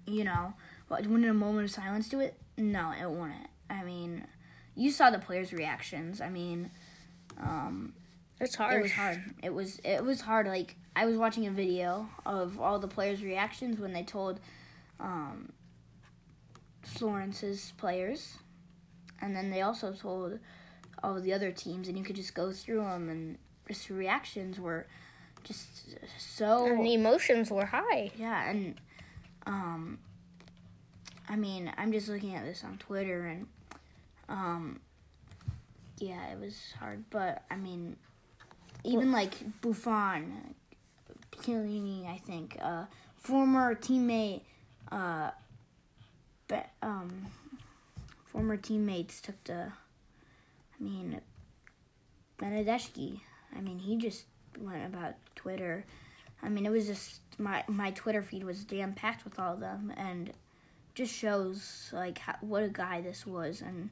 you 0.05 0.23
know, 0.23 0.53
wouldn't 0.89 1.25
a 1.25 1.33
moment 1.33 1.65
of 1.65 1.71
silence 1.71 2.09
do 2.09 2.19
it? 2.19 2.35
No, 2.57 2.91
it 2.99 3.09
wouldn't. 3.09 3.47
I 3.69 3.83
mean, 3.83 4.25
you 4.75 4.91
saw 4.91 5.09
the 5.09 5.19
players' 5.19 5.53
reactions. 5.53 6.21
I 6.21 6.29
mean, 6.29 6.69
um, 7.39 7.93
It's 8.39 8.55
hard. 8.55 8.75
it 8.77 8.81
was 8.81 8.91
hard. 8.93 9.23
It 9.41 9.53
was 9.53 9.79
it 9.83 10.03
was 10.03 10.21
hard. 10.21 10.47
Like 10.47 10.75
I 10.95 11.05
was 11.05 11.17
watching 11.17 11.47
a 11.47 11.51
video 11.51 12.09
of 12.25 12.59
all 12.59 12.79
the 12.79 12.87
players' 12.87 13.23
reactions 13.23 13.79
when 13.79 13.93
they 13.93 14.03
told 14.03 14.39
um, 14.99 15.53
Florence's 16.81 17.73
players, 17.77 18.37
and 19.21 19.35
then 19.35 19.49
they 19.49 19.61
also 19.61 19.93
told 19.93 20.39
all 21.01 21.19
the 21.19 21.33
other 21.33 21.51
teams, 21.51 21.87
and 21.87 21.97
you 21.97 22.03
could 22.03 22.15
just 22.15 22.33
go 22.33 22.51
through 22.51 22.81
them, 22.81 23.09
and 23.09 23.37
just 23.67 23.89
reactions 23.89 24.59
were 24.59 24.87
just 25.43 25.95
so 26.17 26.65
And 26.65 26.85
the 26.85 26.93
emotions 26.93 27.49
were 27.51 27.65
high. 27.65 28.11
yeah, 28.17 28.49
and 28.49 28.75
um, 29.45 29.99
I 31.29 31.35
mean, 31.35 31.71
I'm 31.77 31.91
just 31.91 32.09
looking 32.09 32.35
at 32.35 32.45
this 32.45 32.63
on 32.63 32.77
Twitter, 32.77 33.25
and 33.25 33.47
um, 34.29 34.79
yeah, 35.97 36.31
it 36.31 36.39
was 36.39 36.73
hard, 36.79 37.03
but 37.09 37.43
I 37.49 37.55
mean, 37.55 37.97
even 38.83 39.11
like 39.11 39.61
Buffon, 39.61 40.55
Chiellini, 41.37 42.07
I 42.07 42.17
think, 42.17 42.57
uh, 42.61 42.85
former 43.15 43.75
teammate, 43.75 44.41
uh, 44.91 45.31
um, 46.81 47.27
former 48.25 48.57
teammates 48.57 49.21
took 49.21 49.41
the, 49.45 49.71
I 50.79 50.83
mean, 50.83 51.21
Bernardeschi. 52.37 53.21
I 53.55 53.61
mean, 53.61 53.79
he 53.79 53.97
just 53.97 54.25
went 54.59 54.85
about 54.85 55.13
Twitter. 55.35 55.85
I 56.41 56.49
mean, 56.49 56.65
it 56.65 56.71
was 56.71 56.87
just 56.87 57.21
my 57.37 57.63
my 57.67 57.91
Twitter 57.91 58.21
feed 58.21 58.43
was 58.43 58.65
jam 58.65 58.93
packed 58.93 59.23
with 59.23 59.39
all 59.39 59.53
of 59.53 59.59
them, 59.59 59.93
and 59.95 60.33
just 60.93 61.13
shows 61.13 61.89
like 61.93 62.17
how, 62.19 62.35
what 62.41 62.63
a 62.63 62.69
guy 62.69 63.01
this 63.01 63.25
was. 63.25 63.61
And 63.61 63.89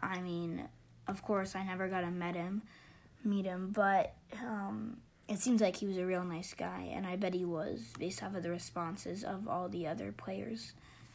I 0.00 0.20
mean, 0.20 0.68
of 1.08 1.22
course, 1.22 1.56
I 1.56 1.64
never 1.64 1.88
got 1.88 2.02
to 2.02 2.10
meet 2.10 2.36
him, 2.36 2.62
meet 3.26 3.44
him, 3.44 3.70
but 3.72 4.14
um, 4.42 4.98
it 5.28 5.38
seems 5.38 5.60
like 5.60 5.76
he 5.76 5.86
was 5.86 5.98
a 5.98 6.06
real 6.06 6.24
nice 6.24 6.54
guy, 6.54 6.90
and 6.94 7.06
I 7.06 7.16
bet 7.16 7.34
he 7.34 7.44
was 7.44 7.80
based 7.98 8.22
off 8.22 8.34
of 8.34 8.42
the 8.42 8.50
responses 8.50 9.24
of 9.24 9.48
all 9.48 9.68
the 9.68 9.86
other 9.86 10.12
players. 10.12 10.72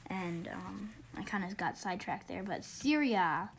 And 0.07 0.47
um, 0.49 0.91
I 1.17 1.23
kind 1.23 1.43
of 1.43 1.55
got 1.57 1.77
sidetracked 1.77 2.27
there, 2.27 2.43
but 2.43 2.65
Serie 2.65 3.13
A. 3.13 3.49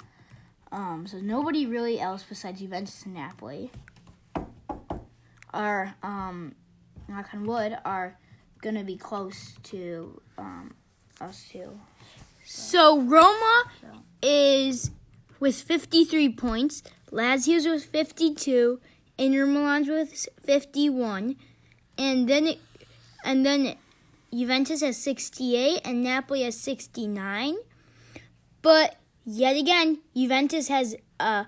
Um, 0.71 1.07
so 1.07 1.19
nobody 1.19 1.67
really 1.67 2.01
else 2.01 2.25
besides 2.27 2.61
Juventus 2.61 3.05
and 3.05 3.15
Napoli 3.15 3.71
are 5.53 5.95
um, 6.03 6.55
knock 7.09 7.29
on 7.35 7.45
wood 7.45 7.77
are 7.85 8.19
gonna 8.63 8.85
be 8.85 8.97
close 8.97 9.55
to 9.65 10.21
um, 10.39 10.75
us 11.21 11.47
too. 11.51 11.79
So 12.45 13.01
Roma 13.01 13.65
So. 13.81 13.89
is 14.23 14.91
with 15.43 15.61
53 15.61 16.29
points. 16.35 16.85
Lazio's 17.11 17.67
with 17.67 17.85
52. 17.85 18.79
Inter 19.19 19.45
Milan's 19.45 19.89
with 19.89 20.29
51, 20.47 21.35
and 21.99 22.29
then 22.29 22.47
it, 22.47 22.61
and 23.25 23.45
then 23.45 23.77
Juventus 24.33 24.83
has 24.83 24.97
68 24.99 25.81
and 25.85 26.05
Napoli 26.05 26.43
has 26.45 26.59
69. 26.61 27.57
But 28.63 28.97
yet 29.25 29.57
again, 29.57 29.99
Juventus 30.17 30.69
has 30.69 30.95
uh 31.19 31.45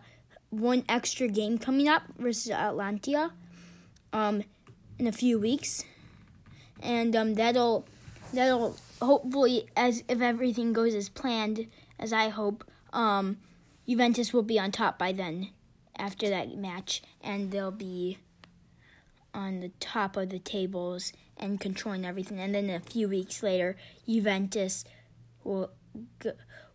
one 0.51 0.85
extra 0.89 1.29
game 1.29 1.57
coming 1.59 1.89
up 1.89 2.03
versus 2.19 2.51
Atalanta 2.51 3.33
um 4.13 4.43
in 4.99 5.07
a 5.07 5.13
few 5.13 5.39
weeks. 5.39 5.85
And 6.83 7.17
um 7.17 7.35
that'll 7.35 7.87
that'll 8.33 8.77
hopefully 9.01 9.67
as 9.77 10.03
if 10.09 10.21
everything 10.21 10.73
goes 10.73 10.95
as 10.95 11.09
planned 11.09 11.69
as 11.99 12.13
I 12.13 12.29
hope, 12.29 12.65
um 12.93 13.39
Juventus 13.87 14.33
will 14.33 14.43
be 14.43 14.59
on 14.59 14.73
top 14.73 14.99
by 14.99 15.13
then 15.13 15.51
after 15.97 16.29
that 16.29 16.57
match 16.57 17.03
and 17.23 17.51
they'll 17.51 17.71
be 17.71 18.19
on 19.33 19.61
the 19.61 19.71
top 19.81 20.17
of 20.17 20.31
the 20.31 20.39
tables 20.39 21.13
and 21.37 21.61
controlling 21.61 22.05
everything 22.05 22.39
and 22.39 22.55
then 22.55 22.71
a 22.71 22.81
few 22.81 23.09
weeks 23.09 23.43
later 23.43 23.77
Juventus 24.07 24.85
will 25.43 25.71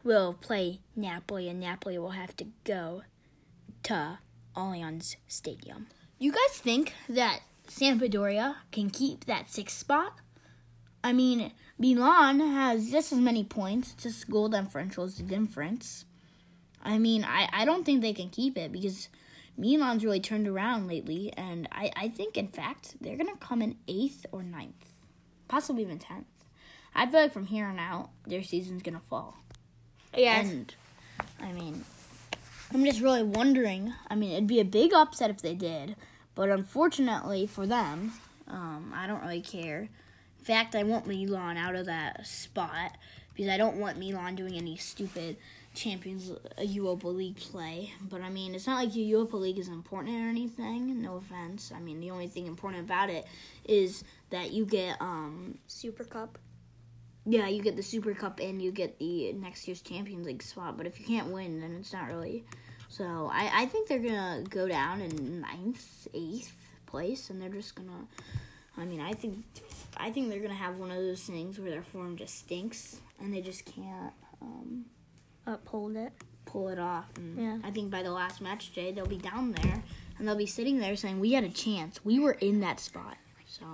will 0.03 0.33
play 0.33 0.79
Napoli 0.95 1.49
and 1.49 1.59
Napoli 1.59 1.97
will 1.97 2.11
have 2.11 2.35
to 2.37 2.47
go 2.63 3.03
to 3.83 4.19
Allianz 4.55 5.15
Stadium. 5.27 5.87
You 6.17 6.31
guys 6.31 6.57
think 6.57 6.93
that 7.07 7.41
Sampdoria 7.67 8.55
can 8.71 8.89
keep 8.89 9.25
that 9.25 9.49
sixth 9.49 9.77
spot? 9.77 10.13
I 11.03 11.13
mean, 11.13 11.53
Milan 11.77 12.39
has 12.39 12.91
just 12.91 13.13
as 13.13 13.19
many 13.19 13.43
points, 13.43 13.93
just 13.93 14.29
goal 14.29 14.49
differential 14.49 15.05
is 15.05 15.15
the 15.15 15.23
difference. 15.23 16.05
I 16.83 16.97
mean, 16.97 17.23
I, 17.23 17.49
I 17.51 17.65
don't 17.65 17.85
think 17.85 18.01
they 18.01 18.13
can 18.13 18.29
keep 18.29 18.57
it 18.57 18.71
because 18.71 19.09
Milan's 19.57 20.05
really 20.05 20.21
turned 20.21 20.47
around 20.47 20.87
lately, 20.87 21.33
and 21.35 21.67
I, 21.71 21.91
I 21.95 22.09
think, 22.09 22.37
in 22.37 22.47
fact, 22.47 22.95
they're 23.01 23.17
going 23.17 23.27
to 23.27 23.35
come 23.35 23.61
in 23.61 23.75
eighth 23.87 24.25
or 24.31 24.41
ninth, 24.41 24.93
possibly 25.47 25.83
even 25.83 25.99
tenth. 25.99 26.25
I 26.95 27.05
feel 27.05 27.21
like 27.21 27.33
from 27.33 27.45
here 27.45 27.65
on 27.65 27.77
out, 27.79 28.09
their 28.25 28.43
season's 28.43 28.81
going 28.81 28.95
to 28.95 29.05
fall. 29.05 29.35
Yes. 30.15 30.49
And 30.49 30.73
I 31.41 31.51
mean, 31.51 31.83
I'm 32.73 32.85
just 32.85 33.01
really 33.01 33.23
wondering. 33.23 33.93
I 34.09 34.15
mean, 34.15 34.31
it'd 34.31 34.47
be 34.47 34.59
a 34.59 34.65
big 34.65 34.93
upset 34.93 35.29
if 35.29 35.41
they 35.41 35.55
did, 35.55 35.95
but 36.35 36.49
unfortunately 36.49 37.45
for 37.45 37.67
them, 37.67 38.13
um, 38.47 38.93
I 38.95 39.07
don't 39.07 39.21
really 39.21 39.41
care. 39.41 39.89
In 40.39 40.45
fact, 40.45 40.75
I 40.75 40.83
want 40.83 41.05
Milan 41.05 41.57
out 41.57 41.75
of 41.75 41.85
that 41.85 42.25
spot 42.25 42.97
because 43.33 43.49
I 43.49 43.57
don't 43.57 43.77
want 43.77 43.97
Milan 43.97 44.35
doing 44.35 44.55
any 44.55 44.77
stupid 44.77 45.37
Champions 45.73 46.31
Europa 46.61 47.07
League 47.07 47.37
play. 47.37 47.93
But 48.01 48.21
I 48.21 48.29
mean, 48.29 48.55
it's 48.55 48.67
not 48.67 48.83
like 48.83 48.93
the 48.93 49.01
Europa 49.01 49.37
League 49.37 49.59
is 49.59 49.67
important 49.69 50.15
or 50.15 50.27
anything. 50.29 51.01
No 51.01 51.17
offense. 51.17 51.71
I 51.75 51.79
mean, 51.79 51.99
the 51.99 52.11
only 52.11 52.27
thing 52.27 52.47
important 52.47 52.83
about 52.83 53.09
it 53.09 53.25
is 53.65 54.03
that 54.29 54.51
you 54.51 54.65
get 54.65 54.97
um 55.01 55.57
Super 55.67 56.03
Cup. 56.03 56.37
yeah, 57.25 57.47
you 57.47 57.61
get 57.61 57.75
the 57.75 57.83
Super 57.83 58.13
Cup 58.13 58.39
and 58.39 58.61
you 58.61 58.71
get 58.71 58.97
the 58.99 59.31
next 59.33 59.67
year's 59.67 59.81
Champions 59.81 60.25
League 60.25 60.43
spot. 60.43 60.77
But 60.77 60.87
if 60.87 60.99
you 60.99 61.05
can't 61.05 61.27
win, 61.27 61.61
then 61.61 61.75
it's 61.79 61.93
not 61.93 62.07
really. 62.07 62.43
So 62.89 63.29
I, 63.31 63.51
I 63.53 63.65
think 63.67 63.87
they're 63.87 63.99
gonna 63.99 64.43
go 64.49 64.67
down 64.67 65.01
in 65.01 65.41
ninth, 65.41 66.07
eighth 66.13 66.55
place, 66.87 67.29
and 67.29 67.39
they're 67.41 67.49
just 67.49 67.75
gonna. 67.75 68.07
I 68.77 68.85
mean, 68.85 68.99
I 69.01 69.13
think 69.13 69.45
I 69.97 70.09
think 70.11 70.29
they're 70.29 70.39
gonna 70.41 70.55
have 70.55 70.79
one 70.79 70.89
of 70.89 70.97
those 70.97 71.21
things 71.23 71.59
where 71.59 71.69
their 71.69 71.83
form 71.83 72.17
just 72.17 72.35
stinks 72.39 72.99
and 73.19 73.33
they 73.33 73.41
just 73.41 73.65
can't 73.65 74.13
um, 74.41 74.85
Uphold 75.53 75.95
it. 75.95 76.13
pull 76.45 76.69
it 76.69 76.79
off. 76.79 77.05
And 77.15 77.37
Yeah. 77.39 77.57
I 77.63 77.69
think 77.69 77.91
by 77.91 78.01
the 78.01 78.09
last 78.11 78.41
match 78.41 78.73
day, 78.73 78.91
they'll 78.91 79.05
be 79.05 79.17
down 79.19 79.51
there 79.51 79.83
and 80.17 80.27
they'll 80.27 80.35
be 80.35 80.47
sitting 80.47 80.79
there 80.79 80.95
saying, 80.95 81.19
"We 81.19 81.33
had 81.33 81.43
a 81.43 81.49
chance. 81.49 82.03
We 82.03 82.17
were 82.17 82.31
in 82.33 82.59
that 82.61 82.79
spot." 82.79 83.17
So, 83.45 83.65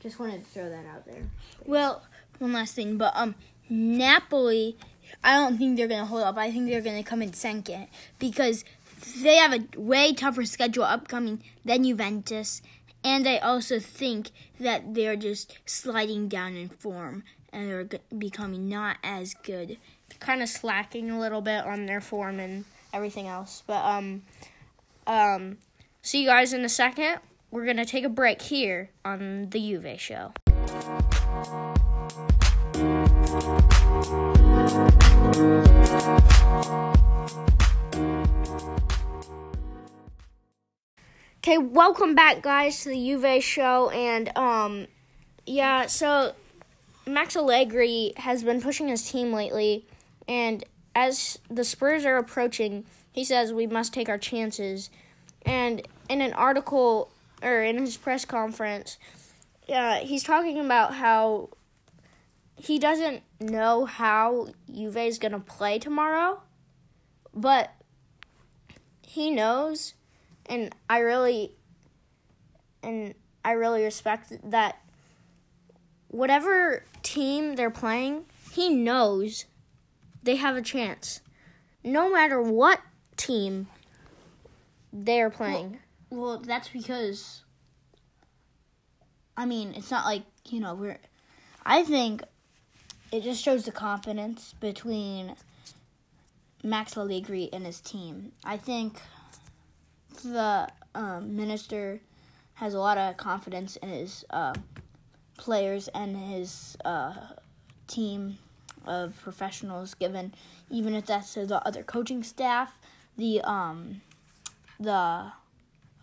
just 0.00 0.18
wanted 0.18 0.44
to 0.44 0.50
throw 0.50 0.68
that 0.68 0.84
out 0.84 1.06
there. 1.06 1.30
Well, 1.64 2.02
one 2.38 2.52
last 2.52 2.74
thing, 2.74 2.98
but 2.98 3.12
um, 3.16 3.34
Napoli, 3.70 4.76
I 5.24 5.34
don't 5.34 5.56
think 5.56 5.76
they're 5.78 5.88
gonna 5.88 6.04
hold 6.06 6.24
up. 6.24 6.36
I 6.36 6.50
think 6.50 6.68
they're 6.68 6.82
gonna 6.82 7.02
come 7.02 7.22
in 7.22 7.32
second 7.32 7.88
because 8.18 8.64
they 9.22 9.36
have 9.36 9.52
a 9.54 9.66
way 9.80 10.12
tougher 10.12 10.44
schedule 10.44 10.84
upcoming 10.84 11.42
than 11.64 11.84
Juventus, 11.84 12.60
and 13.02 13.26
I 13.26 13.38
also 13.38 13.78
think 13.80 14.30
that 14.60 14.94
they're 14.94 15.16
just 15.16 15.56
sliding 15.64 16.28
down 16.28 16.54
in 16.54 16.68
form 16.68 17.24
and 17.52 17.68
they're 17.68 18.00
becoming 18.16 18.68
not 18.68 18.96
as 19.02 19.34
good. 19.34 19.76
Kind 20.20 20.42
of 20.42 20.48
slacking 20.48 21.10
a 21.10 21.18
little 21.18 21.40
bit 21.40 21.64
on 21.64 21.86
their 21.86 22.00
form 22.00 22.38
and 22.38 22.64
everything 22.92 23.26
else. 23.26 23.62
But 23.66 23.84
um, 23.84 24.22
um, 25.06 25.58
see 26.02 26.22
you 26.22 26.28
guys 26.28 26.52
in 26.52 26.64
a 26.64 26.68
second. 26.68 27.18
We're 27.50 27.66
gonna 27.66 27.84
take 27.84 28.04
a 28.04 28.08
break 28.08 28.40
here 28.40 28.90
on 29.04 29.50
the 29.50 29.60
Juve 29.60 30.00
show. 30.00 30.32
Okay, 41.44 41.58
welcome 41.58 42.14
back, 42.14 42.40
guys, 42.40 42.84
to 42.84 42.90
the 42.90 42.94
Juve 42.94 43.42
show, 43.42 43.90
and 43.90 44.30
um, 44.38 44.86
yeah, 45.44 45.86
so 45.86 46.34
Max 47.04 47.36
Allegri 47.36 48.12
has 48.16 48.44
been 48.44 48.62
pushing 48.62 48.86
his 48.86 49.10
team 49.10 49.32
lately, 49.32 49.84
and 50.32 50.64
as 50.94 51.38
the 51.50 51.62
Spurs 51.62 52.06
are 52.06 52.16
approaching, 52.16 52.86
he 53.12 53.22
says 53.22 53.52
we 53.52 53.66
must 53.66 53.92
take 53.92 54.08
our 54.08 54.16
chances, 54.16 54.88
and 55.44 55.86
in 56.08 56.22
an 56.22 56.32
article 56.32 57.10
or 57.42 57.62
in 57.62 57.76
his 57.76 57.98
press 57.98 58.24
conference, 58.24 58.96
uh, 59.68 59.96
he's 59.96 60.22
talking 60.22 60.58
about 60.58 60.94
how 60.94 61.50
he 62.56 62.78
doesn't 62.78 63.22
know 63.40 63.84
how 63.84 64.48
Juve 64.74 64.96
is 64.96 65.18
gonna 65.18 65.38
play 65.38 65.78
tomorrow, 65.78 66.40
but 67.34 67.70
he 69.06 69.30
knows 69.30 69.92
and 70.46 70.74
I 70.88 71.00
really 71.00 71.52
and 72.82 73.14
I 73.44 73.52
really 73.52 73.84
respect 73.84 74.32
that 74.50 74.78
whatever 76.08 76.84
team 77.02 77.56
they're 77.56 77.70
playing, 77.70 78.24
he 78.50 78.70
knows 78.70 79.44
they 80.22 80.36
have 80.36 80.56
a 80.56 80.62
chance. 80.62 81.20
No 81.84 82.10
matter 82.10 82.40
what 82.40 82.80
team 83.16 83.66
they're 84.92 85.30
playing. 85.30 85.78
Well, 86.10 86.38
that's 86.38 86.68
because. 86.68 87.42
I 89.36 89.46
mean, 89.46 89.72
it's 89.74 89.90
not 89.90 90.04
like 90.04 90.24
you 90.48 90.60
know 90.60 90.74
we're. 90.74 90.98
I 91.64 91.84
think 91.84 92.22
it 93.10 93.22
just 93.22 93.42
shows 93.42 93.64
the 93.64 93.72
confidence 93.72 94.54
between 94.60 95.34
Max 96.62 96.96
Allegri 96.96 97.48
and 97.52 97.64
his 97.64 97.80
team. 97.80 98.32
I 98.44 98.56
think 98.56 99.00
the 100.22 100.68
um, 100.94 101.36
minister 101.36 102.00
has 102.54 102.74
a 102.74 102.78
lot 102.78 102.98
of 102.98 103.16
confidence 103.16 103.76
in 103.76 103.88
his 103.88 104.24
uh, 104.30 104.54
players 105.38 105.88
and 105.88 106.16
his 106.16 106.76
uh, 106.84 107.14
team 107.86 108.38
of 108.86 109.20
professionals. 109.22 109.94
Given 109.94 110.34
even 110.70 110.94
if 110.94 111.06
that's 111.06 111.34
to 111.34 111.46
the 111.46 111.66
other 111.66 111.82
coaching 111.82 112.22
staff, 112.22 112.78
the 113.16 113.40
um, 113.42 114.00
the 114.80 115.32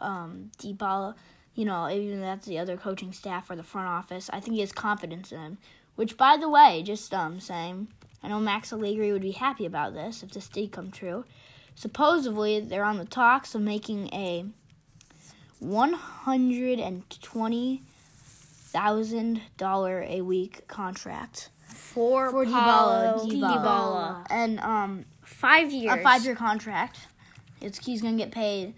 um, 0.01 0.51
Dybala, 0.57 1.15
you 1.55 1.65
know, 1.65 1.89
even 1.89 2.19
if 2.19 2.21
that's 2.21 2.47
the 2.47 2.59
other 2.59 2.77
coaching 2.77 3.13
staff 3.13 3.49
or 3.49 3.55
the 3.55 3.63
front 3.63 3.87
office. 3.87 4.29
I 4.31 4.39
think 4.39 4.55
he 4.55 4.61
has 4.61 4.71
confidence 4.71 5.31
in 5.31 5.39
him. 5.39 5.57
Which, 5.95 6.15
by 6.15 6.37
the 6.37 6.47
way, 6.47 6.81
just 6.81 7.13
um, 7.13 7.41
saying, 7.41 7.89
I 8.23 8.29
know 8.29 8.39
Max 8.39 8.71
Allegri 8.71 9.11
would 9.11 9.21
be 9.21 9.31
happy 9.31 9.65
about 9.65 9.93
this 9.93 10.23
if 10.23 10.31
this 10.31 10.47
did 10.47 10.71
come 10.71 10.91
true. 10.91 11.25
Supposedly, 11.75 12.61
they're 12.61 12.85
on 12.85 12.97
the 12.97 13.05
talks 13.05 13.53
of 13.53 13.61
making 13.61 14.07
a 14.13 14.45
one 15.59 15.91
hundred 15.91 16.79
and 16.79 17.03
twenty 17.21 17.83
thousand 18.71 19.41
dollar 19.57 20.03
a 20.07 20.21
week 20.21 20.67
contract 20.67 21.49
For, 21.67 22.29
for 22.31 22.45
Paulo 22.45 23.25
Dybala, 23.25 23.41
Dybala. 23.41 24.25
and 24.29 24.59
um, 24.59 25.05
Five 25.23 25.71
years. 25.71 25.93
a 25.99 26.01
five 26.03 26.23
year 26.25 26.35
contract. 26.35 26.97
It's 27.61 27.83
he's 27.85 28.01
gonna 28.01 28.17
get 28.17 28.31
paid 28.31 28.73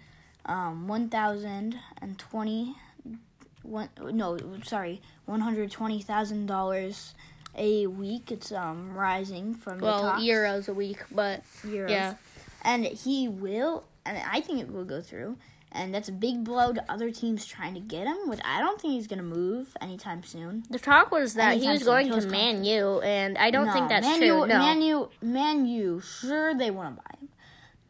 um 0.46 0.88
one 0.88 1.08
thousand 1.08 1.78
and 2.00 2.18
twenty 2.18 2.74
one 3.62 3.88
no 4.00 4.36
sorry 4.64 5.00
one 5.24 5.40
hundred 5.40 5.70
twenty 5.70 6.00
thousand 6.02 6.46
dollars 6.46 7.14
a 7.56 7.86
week. 7.86 8.30
It's 8.32 8.50
um 8.52 8.94
rising 8.94 9.54
from 9.54 9.78
Well, 9.80 10.14
euros 10.20 10.68
a 10.68 10.74
week, 10.74 10.98
but 11.10 11.42
euros. 11.64 11.90
yeah. 11.90 12.14
and 12.62 12.84
he 12.84 13.28
will 13.28 13.84
and 14.04 14.18
I 14.30 14.40
think 14.40 14.60
it 14.60 14.70
will 14.72 14.84
go 14.84 15.00
through. 15.00 15.36
And 15.74 15.94
that's 15.94 16.08
a 16.08 16.12
big 16.12 16.44
blow 16.44 16.72
to 16.74 16.92
other 16.92 17.10
teams 17.10 17.46
trying 17.46 17.72
to 17.74 17.80
get 17.80 18.06
him, 18.06 18.28
which 18.28 18.40
I 18.44 18.60
don't 18.60 18.78
think 18.78 18.92
he's 18.92 19.06
gonna 19.06 19.22
move 19.22 19.74
anytime 19.80 20.22
soon. 20.22 20.64
the 20.68 20.78
talk 20.78 21.10
was 21.10 21.34
that 21.34 21.56
he 21.56 21.66
was 21.66 21.82
going 21.82 22.10
to 22.10 22.26
Man 22.26 22.62
U, 22.64 23.00
and 23.00 23.38
I 23.38 23.50
don't 23.50 23.72
think 23.72 23.88
that's 23.88 24.06
Man 24.06 24.18
true. 24.18 24.46
No. 24.46 24.58
Man 24.58 24.82
U, 24.82 25.08
Man 25.22 25.64
U, 25.64 26.00
sure 26.00 26.54
they 26.54 26.70
want 26.70 26.96
to 26.96 27.02
buy 27.02 27.18
him. 27.18 27.28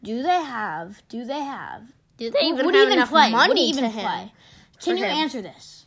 Do 0.02 0.22
they 0.22 0.42
have? 0.42 1.02
Do 1.08 1.24
they 1.24 1.40
have? 1.40 1.82
Do 2.18 2.30
they 2.30 2.38
even 2.40 2.66
would 2.66 2.74
have 2.74 2.86
even 2.86 2.98
enough 2.98 3.08
play? 3.08 3.30
money 3.30 3.68
even 3.68 3.84
to 3.84 3.90
him? 3.90 4.04
play? 4.04 4.32
Can 4.80 4.96
you 4.96 5.04
him? 5.04 5.16
answer 5.16 5.42
this? 5.42 5.86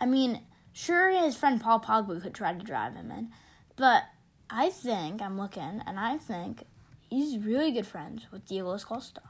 I 0.00 0.06
mean, 0.06 0.42
sure, 0.72 1.10
his 1.10 1.36
friend 1.36 1.60
Paul 1.60 1.80
Pogba 1.80 2.22
could 2.22 2.34
try 2.34 2.52
to 2.52 2.64
drive 2.64 2.94
him 2.94 3.10
in, 3.10 3.30
but 3.76 4.04
I 4.48 4.70
think 4.70 5.20
I'm 5.20 5.36
looking, 5.36 5.82
and 5.84 5.98
I 5.98 6.18
think 6.18 6.64
he's 7.10 7.38
really 7.38 7.72
good 7.72 7.86
friends 7.86 8.26
with 8.30 8.46
Diego 8.46 8.78
Costa 8.78 9.22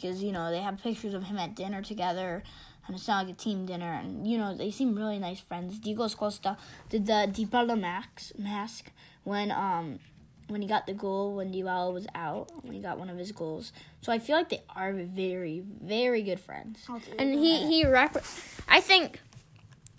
because 0.00 0.22
you 0.22 0.32
know 0.32 0.50
they 0.50 0.60
have 0.60 0.82
pictures 0.82 1.14
of 1.14 1.24
him 1.24 1.38
at 1.38 1.54
dinner 1.54 1.82
together. 1.82 2.42
And 2.86 2.96
it's 2.96 3.06
not 3.06 3.26
like 3.26 3.34
a 3.34 3.38
team 3.38 3.66
dinner, 3.66 3.92
and 3.92 4.26
you 4.26 4.38
know 4.38 4.56
they 4.56 4.70
seem 4.70 4.94
really 4.96 5.18
nice 5.18 5.40
friends. 5.40 5.78
Diego 5.78 6.08
Costa 6.08 6.56
did 6.88 7.04
the 7.04 7.28
Dybala 7.30 7.78
max 7.78 8.32
mask 8.38 8.90
when 9.24 9.50
um 9.50 9.98
when 10.46 10.62
he 10.62 10.68
got 10.68 10.86
the 10.86 10.94
goal 10.94 11.36
when 11.36 11.52
Dybala 11.52 11.92
was 11.92 12.06
out 12.14 12.48
when 12.64 12.72
he 12.72 12.80
got 12.80 12.98
one 12.98 13.10
of 13.10 13.18
his 13.18 13.30
goals. 13.30 13.74
So 14.00 14.10
I 14.10 14.18
feel 14.18 14.36
like 14.36 14.48
they 14.48 14.62
are 14.74 14.94
very 14.94 15.62
very 15.82 16.22
good 16.22 16.40
friends. 16.40 16.86
and 17.18 17.34
he 17.34 17.66
he 17.66 17.86
rep- 17.86 18.24
I 18.66 18.80
think 18.80 19.20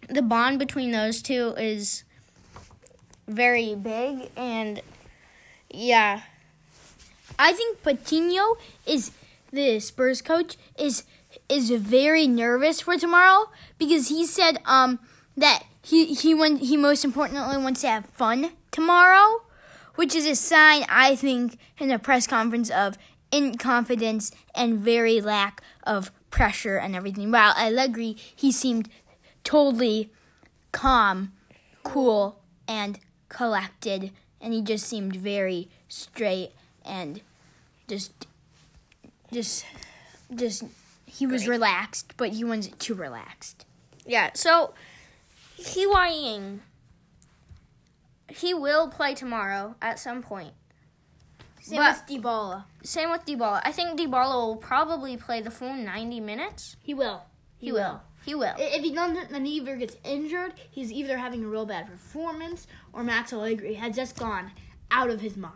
the 0.09 0.23
bond 0.23 0.57
between 0.57 0.89
those 0.89 1.21
two 1.21 1.53
is 1.59 2.03
very 3.27 3.75
big, 3.75 4.31
and 4.35 4.81
yeah, 5.69 6.21
I 7.37 7.53
think 7.53 7.83
Patino 7.83 8.57
is 8.87 9.11
the 9.51 9.79
Spurs 9.79 10.21
coach 10.21 10.57
is 10.77 11.03
is 11.47 11.69
very 11.69 12.27
nervous 12.27 12.81
for 12.81 12.97
tomorrow 12.97 13.51
because 13.77 14.09
he 14.09 14.25
said 14.25 14.59
um 14.65 14.99
that 15.37 15.63
he 15.81 16.13
he 16.13 16.33
want, 16.33 16.61
he 16.61 16.77
most 16.77 17.05
importantly 17.05 17.57
wants 17.57 17.81
to 17.81 17.87
have 17.87 18.05
fun 18.07 18.51
tomorrow, 18.71 19.43
which 19.95 20.15
is 20.15 20.25
a 20.25 20.35
sign 20.35 20.85
I 20.89 21.15
think 21.15 21.57
in 21.77 21.91
a 21.91 21.99
press 21.99 22.27
conference 22.27 22.69
of 22.69 22.97
inconfidence 23.31 24.31
and 24.55 24.79
very 24.79 25.21
lack 25.21 25.61
of 25.83 26.11
pressure 26.29 26.77
and 26.77 26.95
everything. 26.95 27.31
While 27.31 27.53
Allegri 27.57 28.15
he 28.35 28.51
seemed 28.51 28.89
totally 29.43 30.11
calm, 30.71 31.33
cool, 31.83 32.39
and 32.67 32.99
collected, 33.29 34.11
and 34.41 34.53
he 34.53 34.61
just 34.61 34.85
seemed 34.85 35.15
very 35.15 35.69
straight 35.87 36.51
and 36.85 37.21
just, 37.87 38.27
just, 39.31 39.65
just. 40.33 40.63
He 41.05 41.25
was 41.25 41.47
relaxed, 41.47 42.13
but 42.17 42.29
he 42.33 42.43
wasn't 42.43 42.79
too 42.79 42.93
relaxed. 42.93 43.65
yeah. 44.05 44.29
So 44.35 44.73
Higuaín, 45.59 46.59
he 48.29 48.53
will 48.53 48.87
play 48.89 49.15
tomorrow 49.15 49.75
at 49.81 49.99
some 49.99 50.21
point. 50.21 50.53
Same 51.61 51.77
But- 51.79 52.03
with 52.09 52.23
Dybala. 52.23 52.65
Same 52.83 53.09
with 53.11 53.25
Dybala. 53.25 53.61
I 53.65 53.71
think 53.71 53.99
Dybala 53.99 54.33
will 54.47 54.55
probably 54.55 55.17
play 55.17 55.41
the 55.41 55.51
full 55.51 55.73
ninety 55.73 56.19
minutes. 56.19 56.75
He 56.81 56.93
will. 56.93 57.23
He, 57.57 57.71
will. 57.73 58.01
He 58.23 58.33
will. 58.35 58.53
If 58.57 58.83
he 58.83 58.93
doesn't, 58.93 59.31
then 59.31 59.43
he 59.45 59.53
either 59.57 59.75
gets 59.75 59.97
injured, 60.05 60.53
he's 60.71 60.91
either 60.93 61.17
having 61.17 61.43
a 61.43 61.47
real 61.47 61.65
bad 61.65 61.87
performance, 61.87 62.67
or 62.93 63.03
Max 63.03 63.33
Allegri 63.33 63.73
has 63.73 63.95
just 63.95 64.15
gone 64.17 64.51
out 64.91 65.09
of 65.09 65.19
his 65.21 65.35
mind. 65.35 65.55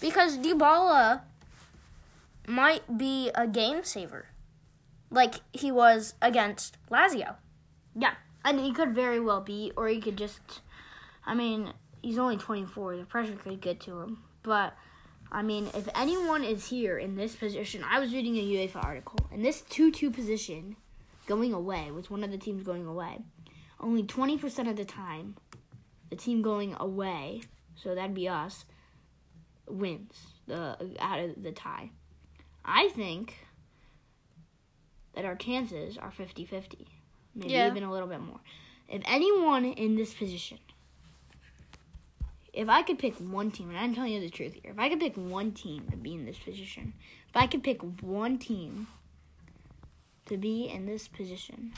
because 0.00 0.36
Dybala 0.38 1.20
might 2.46 2.98
be 2.98 3.30
a 3.34 3.46
game 3.46 3.84
saver, 3.84 4.28
like 5.10 5.36
he 5.52 5.70
was 5.70 6.14
against 6.22 6.78
Lazio. 6.90 7.36
Yeah, 7.94 8.14
and 8.44 8.60
he 8.60 8.72
could 8.72 8.94
very 8.94 9.20
well 9.20 9.40
be, 9.40 9.72
or 9.76 9.88
he 9.88 10.00
could 10.00 10.16
just. 10.16 10.60
I 11.24 11.34
mean, 11.34 11.72
he's 12.02 12.18
only 12.18 12.36
24. 12.36 12.96
The 12.96 13.04
pressure 13.04 13.34
could 13.34 13.60
get 13.60 13.80
to 13.80 14.00
him. 14.00 14.22
But, 14.42 14.74
I 15.32 15.42
mean, 15.42 15.68
if 15.74 15.88
anyone 15.94 16.44
is 16.44 16.68
here 16.68 16.98
in 16.98 17.16
this 17.16 17.34
position, 17.34 17.82
I 17.82 17.98
was 17.98 18.12
reading 18.12 18.36
a 18.36 18.42
UEFA 18.42 18.84
article, 18.84 19.18
and 19.32 19.44
this 19.44 19.62
2 19.62 19.90
2 19.90 20.10
position 20.10 20.76
going 21.26 21.52
away, 21.52 21.90
with 21.90 22.10
one 22.10 22.22
of 22.22 22.30
the 22.30 22.38
teams 22.38 22.62
going 22.62 22.86
away, 22.86 23.18
only 23.80 24.04
20% 24.04 24.70
of 24.70 24.76
the 24.76 24.84
time, 24.84 25.36
the 26.10 26.16
team 26.16 26.42
going 26.42 26.76
away, 26.78 27.42
so 27.74 27.94
that'd 27.94 28.14
be 28.14 28.28
us, 28.28 28.64
wins 29.66 30.14
the 30.46 30.76
out 31.00 31.18
of 31.18 31.42
the 31.42 31.50
tie. 31.50 31.90
I 32.66 32.88
think 32.88 33.46
that 35.14 35.24
our 35.24 35.36
chances 35.36 35.96
are 35.96 36.10
50 36.10 36.44
50 36.44 36.86
maybe 37.34 37.52
Yeah. 37.52 37.70
even 37.70 37.82
a 37.84 37.90
little 37.92 38.08
bit 38.08 38.20
more. 38.20 38.40
If 38.88 39.02
anyone 39.04 39.64
in 39.64 39.96
this 39.96 40.12
position, 40.14 40.58
if 42.52 42.68
I 42.68 42.82
could 42.82 42.98
pick 42.98 43.14
one 43.16 43.50
team, 43.50 43.68
and 43.68 43.78
I'm 43.78 43.94
telling 43.94 44.12
you 44.12 44.20
the 44.20 44.30
truth 44.30 44.54
here, 44.54 44.72
if 44.72 44.78
I 44.78 44.88
could 44.88 45.00
pick 45.00 45.16
one 45.16 45.52
team 45.52 45.86
to 45.90 45.96
be 45.96 46.14
in 46.14 46.24
this 46.24 46.38
position, 46.38 46.94
if 47.28 47.36
I 47.36 47.46
could 47.46 47.62
pick 47.62 47.82
one 48.02 48.38
team 48.38 48.86
to 50.26 50.36
be 50.36 50.68
in 50.68 50.86
this 50.86 51.06
position, 51.08 51.72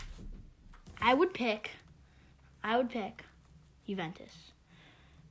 I 1.01 1.14
would 1.14 1.35
pick, 1.35 1.70
I 2.62 2.77
would 2.77 2.90
pick 2.90 3.24
Juventus. 3.87 4.53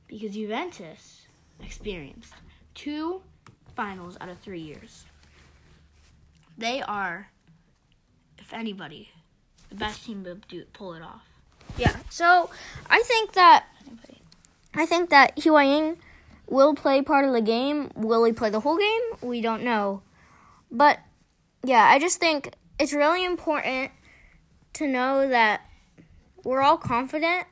Because 0.06 0.34
Juventus 0.34 1.26
experienced 1.62 2.34
two 2.74 3.22
finals 3.76 4.16
out 4.20 4.28
of 4.28 4.38
three 4.40 4.60
years. 4.60 5.04
They 6.58 6.82
are, 6.82 7.30
if 8.36 8.52
anybody, 8.52 9.10
the 9.68 9.76
best 9.76 10.04
team 10.04 10.24
to 10.24 10.34
do, 10.48 10.64
pull 10.72 10.94
it 10.94 11.02
off. 11.02 11.22
Yeah. 11.76 11.94
So 12.10 12.50
I 12.90 13.00
think 13.02 13.32
that 13.34 13.66
I 14.74 14.84
think 14.84 15.10
that 15.10 15.36
Higuaín 15.36 15.98
will 16.48 16.74
play 16.74 17.00
part 17.00 17.24
of 17.24 17.32
the 17.32 17.40
game. 17.40 17.92
Will 17.94 18.24
he 18.24 18.32
play 18.32 18.50
the 18.50 18.60
whole 18.60 18.76
game? 18.76 19.02
We 19.22 19.40
don't 19.40 19.62
know. 19.62 20.02
But 20.70 20.98
yeah, 21.62 21.84
I 21.84 21.98
just 21.98 22.18
think 22.18 22.54
it's 22.78 22.92
really 22.92 23.24
important 23.24 23.92
to 24.74 24.86
know 24.86 25.28
that 25.28 25.62
we're 26.44 26.60
all 26.60 26.76
confident 26.76 27.46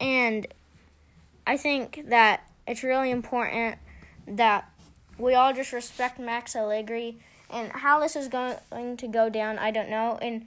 and 0.00 0.46
I 1.46 1.56
think 1.56 2.04
that 2.08 2.50
it's 2.66 2.82
really 2.82 3.10
important 3.10 3.78
that 4.26 4.68
we 5.18 5.34
all 5.34 5.52
just 5.52 5.72
respect 5.72 6.18
Max 6.18 6.56
Allegri 6.56 7.18
and 7.50 7.70
how 7.72 8.00
this 8.00 8.16
is 8.16 8.28
going 8.28 8.96
to 8.96 9.08
go 9.08 9.28
down, 9.28 9.58
I 9.58 9.70
don't 9.70 9.88
know. 9.88 10.18
And 10.20 10.46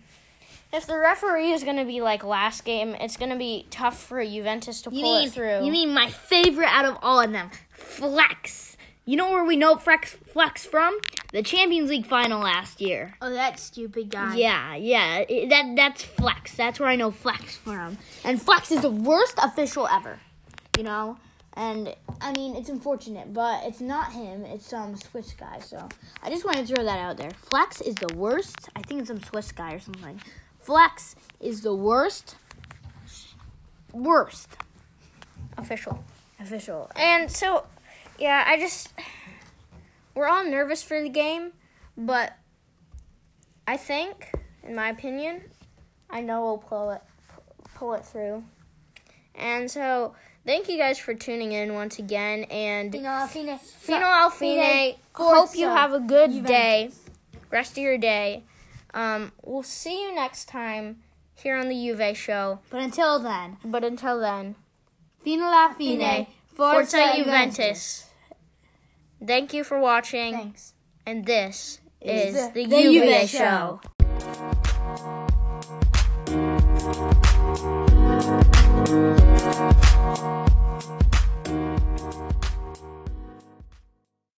if 0.72 0.86
the 0.86 0.98
referee 0.98 1.52
is 1.52 1.64
going 1.64 1.78
to 1.78 1.86
be 1.86 2.02
like 2.02 2.24
last 2.24 2.66
game, 2.66 2.96
it's 3.00 3.18
going 3.18 3.32
to 3.32 3.38
be 3.38 3.66
tough 3.72 4.02
for 4.02 4.24
Juventus 4.24 4.82
to 4.84 4.92
You 4.92 5.02
pull 5.02 5.20
mean 5.20 5.28
it 5.28 5.32
through. 5.34 5.66
you 5.66 5.72
mean 5.72 5.94
my 5.94 6.10
favorite 6.10 6.70
out 6.70 6.86
of 6.86 6.98
all 7.02 7.20
of 7.22 7.32
them, 7.32 7.50
Flex. 7.72 8.78
You 9.06 9.18
know 9.18 9.32
where 9.32 9.44
we 9.44 9.56
know 9.56 9.76
Flex 9.76 10.12
Flex 10.12 10.66
from? 10.66 10.96
The 11.34 11.42
Champions 11.42 11.90
League 11.90 12.06
final 12.06 12.42
last 12.42 12.80
year. 12.80 13.16
Oh, 13.22 13.32
that 13.32 13.60
stupid 13.60 14.12
guy. 14.12 14.36
Yeah, 14.36 14.76
yeah. 14.76 15.26
that 15.50 15.74
that's 15.76 16.04
Flex. 16.04 16.56
That's 16.56 16.80
where 16.80 16.90
I 16.90 16.96
know 16.96 17.10
Flex 17.10 17.56
from. 17.58 17.98
And 18.24 18.40
Flex 18.40 18.72
is 18.72 18.82
the 18.82 18.92
worst 18.92 19.34
official 19.42 19.88
ever. 19.88 20.20
You 20.78 20.84
know? 20.84 21.18
And 21.54 21.96
I 22.22 22.32
mean, 22.34 22.56
it's 22.56 22.70
unfortunate, 22.70 23.34
but 23.34 23.64
it's 23.66 23.82
not 23.82 24.14
him. 24.14 24.46
It's 24.46 24.66
some 24.66 24.96
Swiss 24.96 25.34
guy. 25.34 25.60
So 25.60 25.90
I 26.24 26.30
just 26.30 26.46
wanted 26.46 26.68
to 26.68 26.76
throw 26.76 26.84
that 26.84 27.00
out 27.00 27.18
there. 27.18 27.32
Flex 27.32 27.82
is 27.82 27.96
the 27.96 28.14
worst. 28.16 28.70
I 28.76 28.82
think 28.82 29.02
it's 29.02 29.10
some 29.10 29.22
Swiss 29.22 29.52
guy 29.52 29.74
or 29.74 29.80
something. 29.80 30.22
Flex 30.60 31.16
is 31.40 31.62
the 31.62 31.76
worst. 31.76 32.36
Worst 33.92 34.50
official. 35.58 36.04
official. 36.40 36.90
And 36.96 37.30
so, 37.32 37.66
yeah, 38.18 38.44
I 38.48 38.58
just 38.58 38.94
we're 40.16 40.28
all 40.28 40.46
nervous 40.46 40.84
for 40.84 41.02
the 41.02 41.10
game, 41.10 41.52
but 41.98 42.36
I 43.68 43.78
think, 43.78 44.32
in 44.64 44.76
my 44.76 44.90
opinion, 44.90 45.44
I 46.10 46.22
know 46.22 46.44
we'll 46.44 46.58
pull 46.58 46.92
it 46.92 47.02
pull 47.76 47.94
it 47.94 48.06
through. 48.06 48.44
And 49.36 49.70
so, 49.70 50.16
thank 50.46 50.68
you 50.70 50.78
guys 50.78 50.98
for 50.98 51.14
tuning 51.14 51.52
in 51.52 51.74
once 51.74 52.00
again. 52.00 52.44
And 52.46 52.92
Fino 52.92 53.08
alla 53.10 53.28
fine. 53.28 53.58
Fino 54.32 54.96
hope 55.14 55.56
you 55.56 55.68
have 55.68 55.94
a 55.94 56.00
good 56.00 56.46
day, 56.46 56.92
rest 57.52 57.72
of 57.74 57.78
your 57.78 57.98
day. 57.98 58.44
Um, 58.94 59.32
we'll 59.44 59.64
see 59.64 60.02
you 60.04 60.16
next 60.16 60.46
time 60.48 60.98
here 61.36 61.56
on 61.56 61.70
the 61.70 61.76
Juve 61.76 62.18
show. 62.18 62.60
But 62.70 62.82
until 62.82 63.20
then, 63.20 63.58
But 63.64 63.84
until 63.84 64.20
then, 64.20 64.56
fino 65.24 65.46
la 65.46 65.74
fine. 65.74 66.28
Forza 66.56 67.14
Juventus. 67.16 68.06
Thank 69.26 69.54
you 69.54 69.64
for 69.64 69.80
watching. 69.80 70.34
Thanks. 70.34 70.74
And 71.06 71.26
this 71.26 71.80
Is 72.02 72.36
is, 72.36 72.48
the- 72.48 72.54
the, 72.54 72.66
the 72.66 72.82
Juve 72.82 73.04
Juve 73.04 73.30
show. 73.30 73.80
Show. 73.82 73.82